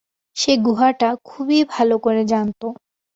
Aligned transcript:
সে 0.37 0.53
গুহাটা 0.65 1.09
খুবই 1.25 1.59
ভালো 1.73 1.95
করে 1.97 2.21
জানতো। 2.25 2.67